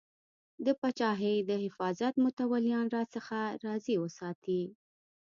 [0.65, 4.61] د پاچاهۍ د حفاظت متولیان راڅخه راضي وساتې.